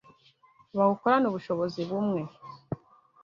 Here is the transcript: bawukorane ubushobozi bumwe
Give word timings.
bawukorane 0.77 1.25
ubushobozi 1.27 1.79
bumwe 1.89 2.21